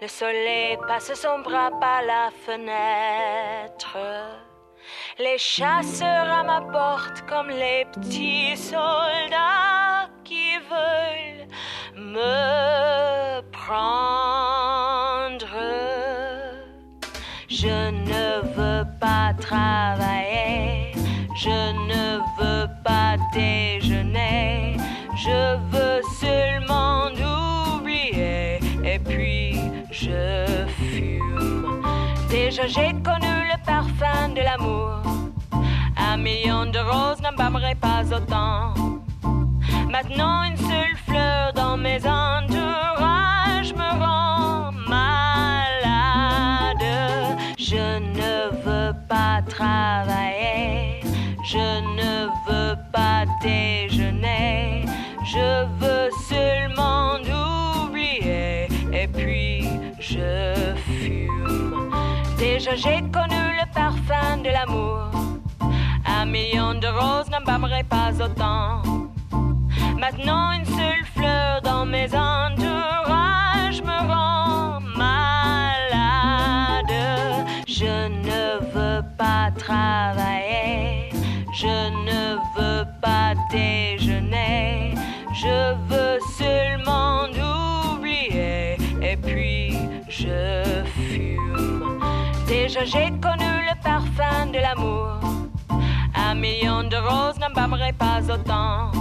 Le 0.02 0.08
soleil 0.08 0.78
passe 0.88 1.16
son 1.16 1.44
bras 1.44 1.72
par 1.80 2.02
la 2.06 2.32
fenêtre. 2.46 3.98
Les 5.20 5.40
chasseurs 5.40 6.30
à 6.40 6.44
ma 6.44 6.62
porte 6.62 7.22
comme 7.30 7.50
les 7.50 7.86
petits 7.94 8.58
soldats 8.58 10.10
qui 10.24 10.58
veulent 10.70 11.31
me 11.96 13.42
prendre. 13.52 13.82
Je 17.48 17.92
ne 17.92 18.42
veux 18.56 18.86
pas 19.00 19.34
travailler, 19.40 20.94
je 21.36 21.74
ne 21.90 22.18
veux 22.40 22.68
pas 22.84 23.18
déjeuner, 23.34 24.78
je 25.16 25.58
veux 25.72 26.02
seulement 26.20 27.10
oublier 27.78 28.60
et 28.84 29.00
puis 29.00 29.60
je 29.92 30.66
fume. 30.80 31.84
Déjà 32.30 32.68
j'ai 32.68 32.94
connu 33.04 33.34
le 33.52 33.58
parfum 33.66 34.30
de 34.30 34.42
l'amour, 34.42 35.02
un 35.98 36.18
million 36.18 36.66
de 36.66 36.80
roses 36.80 37.22
n'embâmerait 37.22 37.76
pas 37.76 38.04
autant. 38.12 38.74
Maintenant 39.92 40.44
une 40.44 40.56
seule 40.56 40.96
fleur 41.06 41.52
dans 41.54 41.76
mes 41.76 42.00
entourages 42.08 43.74
me 43.74 43.90
rend 44.00 44.72
malade. 44.88 46.78
Je 47.60 48.00
ne 48.00 48.52
veux 48.64 48.94
pas 49.10 49.42
travailler, 49.50 51.02
je 51.44 51.82
ne 51.98 52.28
veux 52.48 52.78
pas 52.94 53.26
déjeuner, 53.42 54.86
je 55.26 55.66
veux 55.82 56.10
seulement 56.30 57.18
oublier 57.86 58.70
et 58.94 59.08
puis 59.10 59.68
je 60.00 60.74
fume. 60.86 61.92
Déjà 62.38 62.76
j'ai 62.78 63.02
connu 63.12 63.42
le 63.60 63.66
parfum 63.74 64.38
de 64.38 64.52
l'amour, 64.52 65.12
un 66.06 66.26
million 66.26 66.76
de 66.76 66.88
roses 66.88 67.30
n'embâmerait 67.30 67.84
pas 67.84 68.12
autant. 68.24 69.01
Maintenant 70.12 70.52
une 70.52 70.66
seule 70.66 71.06
fleur 71.16 71.62
dans 71.62 71.86
mes 71.86 72.08
entourages 72.14 73.82
me 73.82 74.08
rend 74.12 74.82
malade. 74.98 76.86
Je 77.66 78.10
ne 78.10 78.60
veux 78.74 79.02
pas 79.18 79.52
travailler, 79.58 81.10
je 81.54 81.90
ne 82.08 82.36
veux 82.56 82.86
pas 83.02 83.36
déjeuner, 83.52 84.96
je 85.34 85.76
veux 85.88 86.20
seulement 86.38 87.28
oublier 87.96 88.78
et 89.02 89.16
puis 89.16 89.78
je 90.10 90.84
fume. 90.94 92.02
Déjà 92.48 92.84
j'ai 92.84 93.12
connu 93.22 93.46
le 93.70 93.76
parfum 93.82 94.48
de 94.48 94.60
l'amour, 94.60 95.22
un 96.16 96.36
million 96.36 96.84
de 96.84 96.98
roses 96.98 97.40
n'embâmerait 97.40 97.94
pas 97.94 98.20
autant. 98.30 98.92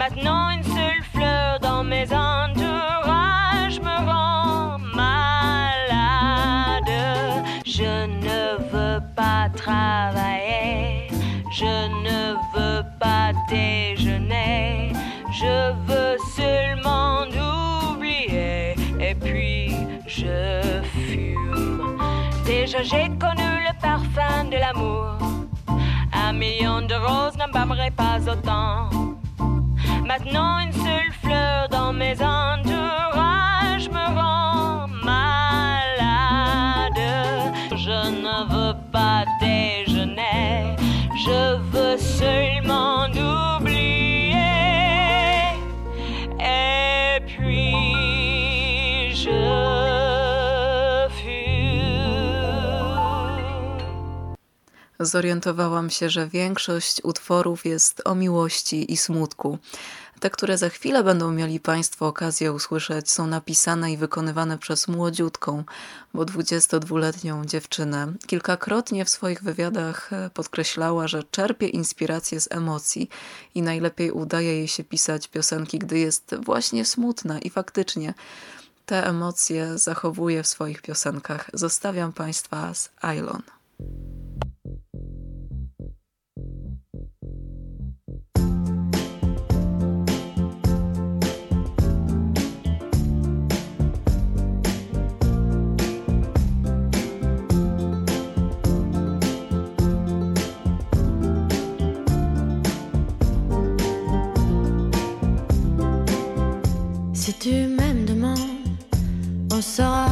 Maintenant 0.00 0.48
une 0.48 0.64
seule 0.64 1.02
fleur 1.12 1.60
dans 1.60 1.84
mes 1.84 2.06
entourages 2.10 3.78
me 3.82 3.96
rend 4.10 4.78
malade. 4.94 6.88
Je 7.66 8.06
ne 8.06 8.56
veux 8.72 9.00
pas 9.14 9.50
travailler, 9.54 11.08
je 11.52 11.88
ne 12.06 12.32
veux 12.54 12.82
pas 12.98 13.32
déjeuner, 13.50 14.94
je 15.32 15.74
veux 15.86 16.16
seulement 16.34 17.26
oublier 17.92 18.76
et 18.98 19.14
puis 19.14 19.74
je 20.06 20.80
fume. 20.94 21.98
Déjà 22.46 22.82
j'ai 22.82 23.10
connu 23.18 23.50
le 23.68 23.72
parfum 23.82 24.44
de 24.46 24.56
l'amour, 24.56 25.18
un 26.14 26.32
million 26.32 26.80
de 26.80 26.94
roses 26.94 27.36
n'embâmerait 27.36 27.90
pas 27.90 28.18
autant. 28.26 28.88
Maintenant 30.06 30.58
une 30.58 30.72
seule 30.72 31.12
fleur 31.22 31.68
dans 31.68 31.92
mes 31.92 32.14
entourages 32.14 33.88
me 33.88 34.14
rend 34.14 34.49
Zorientowałam 55.00 55.90
się, 55.90 56.10
że 56.10 56.28
większość 56.28 57.00
utworów 57.04 57.64
jest 57.64 58.02
o 58.04 58.14
miłości 58.14 58.92
i 58.92 58.96
smutku. 58.96 59.58
Te, 60.20 60.30
które 60.30 60.58
za 60.58 60.68
chwilę 60.68 61.04
będą 61.04 61.32
mieli 61.32 61.60
Państwo 61.60 62.06
okazję 62.06 62.52
usłyszeć, 62.52 63.10
są 63.10 63.26
napisane 63.26 63.92
i 63.92 63.96
wykonywane 63.96 64.58
przez 64.58 64.88
młodziutką, 64.88 65.64
bo 66.14 66.24
22-letnią 66.24 67.44
dziewczynę. 67.44 68.12
Kilkakrotnie 68.26 69.04
w 69.04 69.10
swoich 69.10 69.42
wywiadach 69.42 70.12
e, 70.12 70.30
podkreślała, 70.34 71.08
że 71.08 71.24
czerpie 71.30 71.68
inspirację 71.68 72.40
z 72.40 72.52
emocji 72.52 73.08
i 73.54 73.62
najlepiej 73.62 74.10
udaje 74.10 74.54
jej 74.54 74.68
się 74.68 74.84
pisać 74.84 75.28
piosenki, 75.28 75.78
gdy 75.78 75.98
jest 75.98 76.34
właśnie 76.44 76.84
smutna 76.84 77.38
i 77.38 77.50
faktycznie 77.50 78.14
te 78.86 79.06
emocje 79.06 79.78
zachowuje 79.78 80.42
w 80.42 80.46
swoich 80.46 80.82
piosenkach. 80.82 81.50
Zostawiam 81.54 82.12
Państwa 82.12 82.74
z 82.74 82.90
Ailon. 83.00 83.42
Si 107.30 107.36
tu 107.38 107.68
m'aimes 107.68 108.06
demain, 108.06 108.34
on 109.52 109.62
sera 109.62 110.08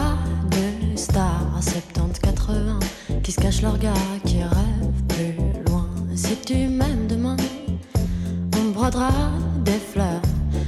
deux 0.52 0.96
stars 0.96 1.52
à 1.56 1.58
70-80 1.58 2.78
qui 3.24 3.32
se 3.32 3.40
cachent 3.40 3.60
leur 3.60 3.76
gars, 3.76 3.92
qui 4.24 4.40
rêvent 4.40 5.02
plus 5.08 5.34
loin. 5.66 5.88
Si 6.14 6.36
tu 6.36 6.68
m'aimes 6.68 7.08
demain, 7.08 7.36
on 8.56 8.70
brodera 8.70 9.10
des 9.64 9.80
fleurs 9.92 10.22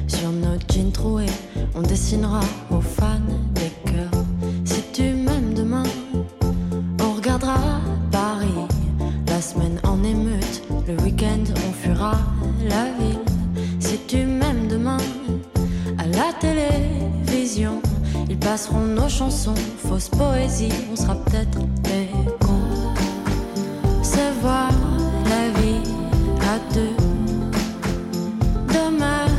sur 0.08 0.32
nos 0.32 0.58
jeans 0.68 0.90
troués, 0.90 1.30
on 1.76 1.82
dessinera 1.82 2.40
aux 2.72 2.80
fans 2.80 3.20
des 3.54 3.70
cœurs. 3.88 4.24
Si 4.64 4.82
tu 4.92 5.02
m'aimes 5.02 5.54
demain, 5.54 5.84
on 7.00 7.12
regardera 7.12 7.80
Paris, 8.10 8.66
la 9.28 9.40
semaine 9.40 9.78
en 9.84 10.02
émeute, 10.02 10.62
le 10.88 11.00
week-end 11.04 11.44
on 11.68 11.72
fuira 11.72 12.18
la 12.68 12.86
ville. 12.98 13.20
Si 13.78 13.98
tu 14.08 14.26
télévision, 16.40 17.80
ils 18.28 18.38
passeront 18.38 18.80
nos 18.80 19.08
chansons, 19.08 19.54
fausse 19.86 20.08
poésie, 20.08 20.72
on 20.92 20.96
sera 20.96 21.14
peut-être 21.14 21.58
des 21.82 22.08
cons. 22.40 22.94
Se 24.02 24.40
voir 24.40 24.70
la 25.28 25.60
vie 25.60 25.82
à 26.40 26.58
deux. 26.74 26.96
Dommage, 28.72 29.30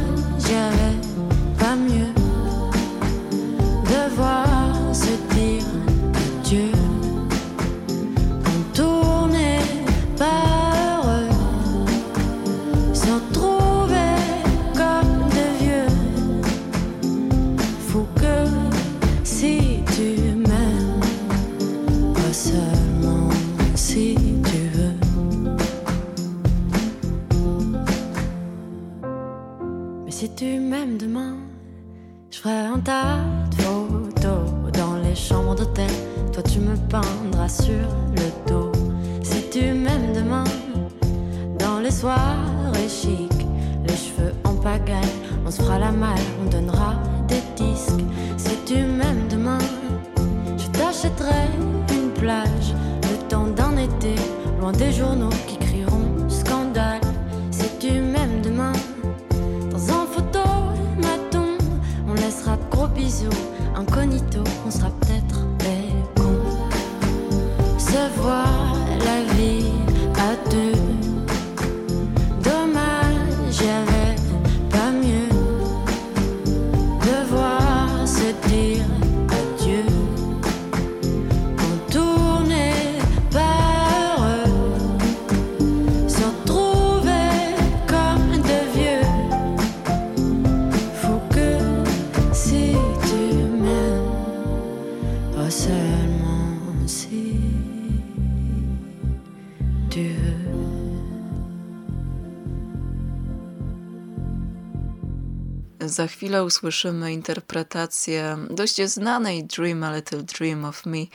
Za 105.92 106.08
chwilę 106.08 106.44
usłyszymy 106.44 107.14
interpretację 107.14 108.38
dość 108.50 108.82
znanej 108.82 109.44
Dream 109.44 109.84
a 109.84 109.96
Little 109.96 110.24
Dream 110.24 110.66
of 110.66 110.86
Me 110.86 111.06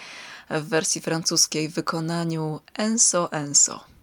w 0.51 0.69
wersji 0.69 1.01
francuskiej 1.01 1.69
w 1.69 1.75
wykonaniu 1.75 2.61
Enso 2.75 3.33
Enso. 3.33 3.96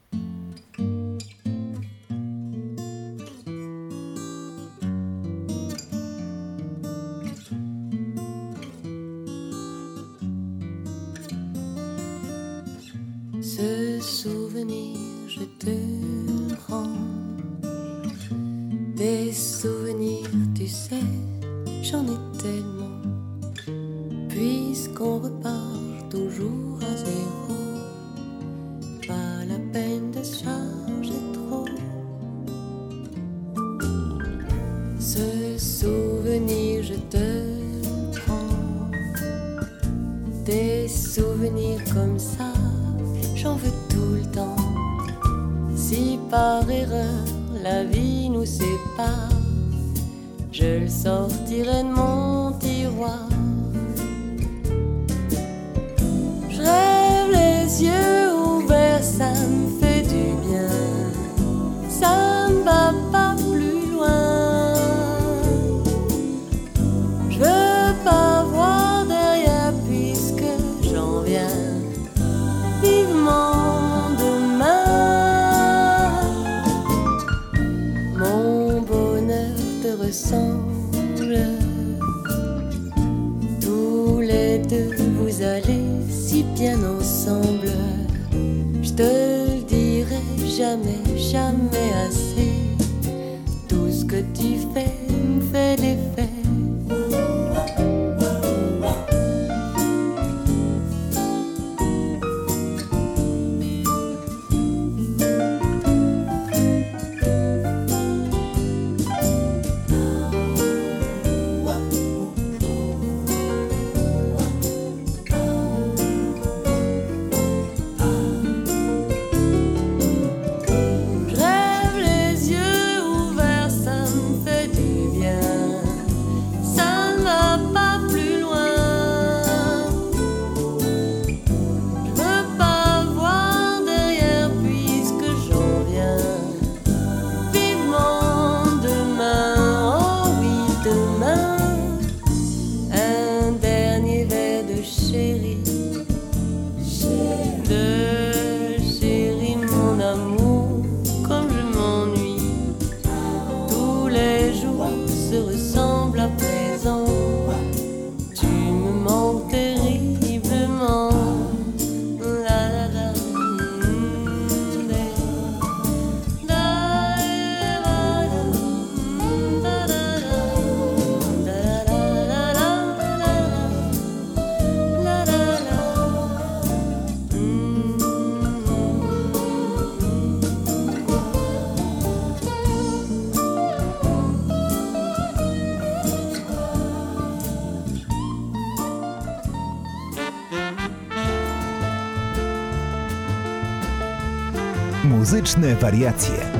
Muzyczne 195.03 195.75
wariacje. 195.75 196.51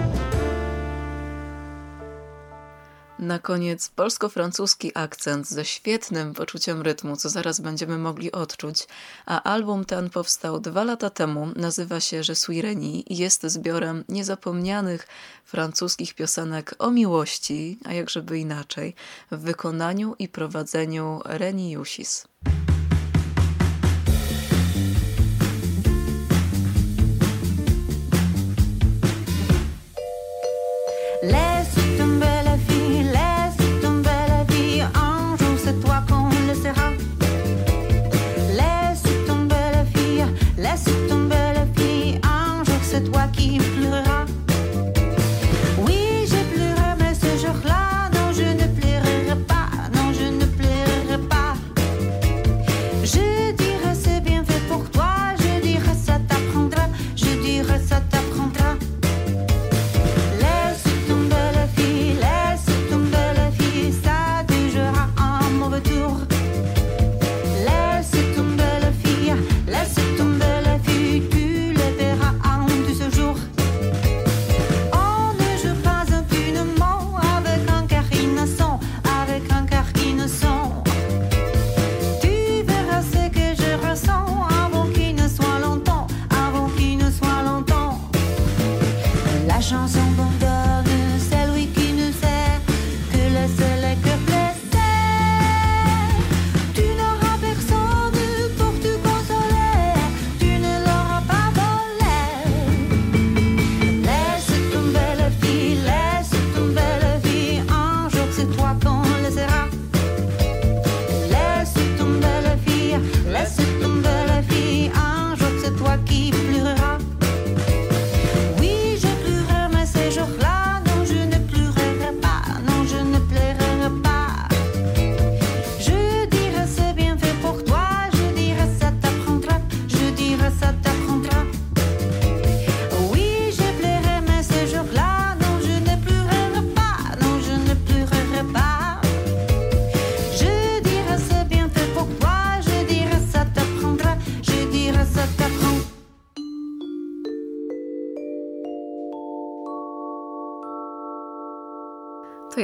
Na 3.19 3.39
koniec 3.39 3.89
polsko-francuski 3.89 4.91
akcent 4.95 5.47
ze 5.47 5.65
świetnym 5.65 6.33
poczuciem 6.33 6.81
rytmu, 6.81 7.15
co 7.15 7.29
zaraz 7.29 7.59
będziemy 7.59 7.97
mogli 7.97 8.31
odczuć, 8.31 8.87
a 9.25 9.43
album 9.43 9.85
ten 9.85 10.09
powstał 10.09 10.59
dwa 10.59 10.83
lata 10.83 11.09
temu, 11.09 11.47
nazywa 11.55 11.99
się 11.99 12.17
Je 12.17 12.35
suis 12.35 12.61
Reni 12.61 13.13
i 13.13 13.17
jest 13.17 13.43
zbiorem 13.43 14.03
niezapomnianych 14.09 15.07
francuskich 15.45 16.13
piosenek 16.13 16.75
o 16.79 16.91
miłości, 16.91 17.79
a 17.85 17.93
jakżeby 17.93 18.39
inaczej, 18.39 18.95
w 19.31 19.37
wykonaniu 19.37 20.15
i 20.19 20.27
prowadzeniu 20.27 21.19
Reni 21.25 21.71
Jusis. 21.71 22.27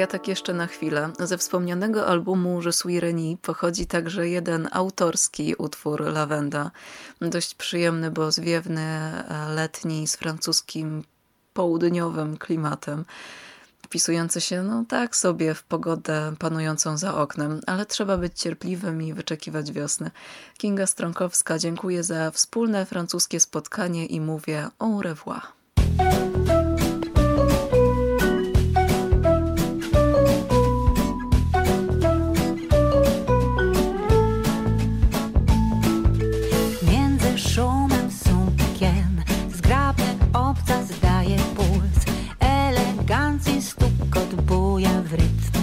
Tak 0.09 0.27
jeszcze 0.27 0.53
na 0.53 0.67
chwilę. 0.67 1.11
Ze 1.19 1.37
wspomnianego 1.37 2.07
albumu 2.07 2.61
Je 2.61 2.73
suis 2.73 2.99
Reni 2.99 3.37
pochodzi 3.41 3.87
także 3.87 4.29
jeden 4.29 4.69
autorski 4.71 5.55
utwór 5.55 6.01
Lawenda. 6.01 6.71
Dość 7.21 7.55
przyjemny, 7.55 8.11
bo 8.11 8.31
zwiewny, 8.31 9.11
letni, 9.55 10.07
z 10.07 10.15
francuskim 10.15 11.03
południowym 11.53 12.37
klimatem. 12.37 13.05
Wpisujący 13.83 14.41
się, 14.41 14.63
no 14.63 14.85
tak 14.87 15.15
sobie, 15.15 15.53
w 15.53 15.63
pogodę 15.63 16.33
panującą 16.39 16.97
za 16.97 17.15
oknem, 17.15 17.61
ale 17.67 17.85
trzeba 17.85 18.17
być 18.17 18.39
cierpliwym 18.39 19.01
i 19.01 19.13
wyczekiwać 19.13 19.71
wiosny. 19.71 20.11
Kinga 20.57 20.87
Stronkowska, 20.87 21.59
dziękuję 21.59 22.03
za 22.03 22.31
wspólne 22.31 22.85
francuskie 22.85 23.39
spotkanie 23.39 24.05
i 24.05 24.21
mówię 24.21 24.67
au 24.79 25.01
revoir. 25.01 25.41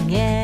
yeah. 0.09 0.36